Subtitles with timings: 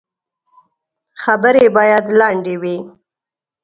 [1.23, 2.77] خبري باید لنډي وي.